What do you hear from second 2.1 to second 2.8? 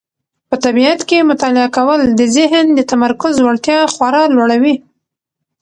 د ذهن د